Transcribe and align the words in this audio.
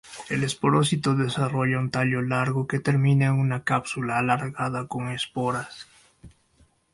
El 0.31 0.43
esporófito 0.43 1.13
desarrolla 1.13 1.77
un 1.77 1.91
tallo 1.91 2.23
largo 2.23 2.65
que 2.65 2.79
termina 2.79 3.27
en 3.27 3.33
una 3.33 3.63
cápsula 3.63 4.17
alargada 4.17 4.87
con 4.87 5.09
esporas. 5.09 5.87